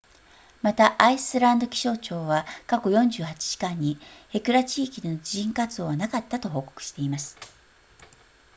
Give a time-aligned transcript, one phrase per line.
[0.63, 7.37] またアイスランド気象庁は過去48時間にヘクラ地域での地震活動はなかったと報告しています